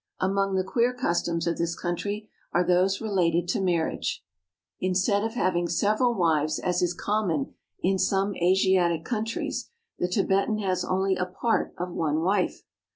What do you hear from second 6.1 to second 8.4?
wives as is common in some